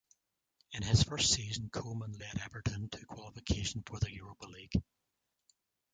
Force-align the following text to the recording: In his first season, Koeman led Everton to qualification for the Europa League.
In 0.71 0.81
his 0.81 1.03
first 1.03 1.31
season, 1.31 1.69
Koeman 1.69 2.19
led 2.19 2.39
Everton 2.43 2.89
to 2.89 3.05
qualification 3.05 3.83
for 3.85 3.99
the 3.99 4.11
Europa 4.11 4.47
League. 4.47 4.81